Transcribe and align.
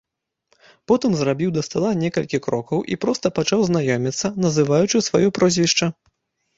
Потым 0.91 1.11
зрабіў 1.19 1.49
да 1.57 1.61
стала 1.67 1.91
некалькі 2.03 2.41
крокаў 2.47 2.83
і 2.97 2.99
проста 3.05 3.35
пачаў 3.39 3.59
знаёміцца, 3.71 4.27
называючы 4.49 5.07
сваё 5.13 5.25
прозвішча. 5.41 5.97